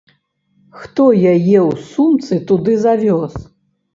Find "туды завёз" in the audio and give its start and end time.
2.53-3.33